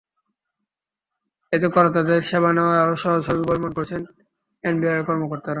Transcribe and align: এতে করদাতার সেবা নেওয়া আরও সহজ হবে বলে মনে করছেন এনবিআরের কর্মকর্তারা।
এতে 1.53 1.67
করদাতার 1.75 2.21
সেবা 2.29 2.49
নেওয়া 2.53 2.73
আরও 2.83 2.95
সহজ 3.03 3.23
হবে 3.29 3.41
বলে 3.47 3.59
মনে 3.63 3.75
করছেন 3.77 4.01
এনবিআরের 4.63 5.03
কর্মকর্তারা। 5.07 5.49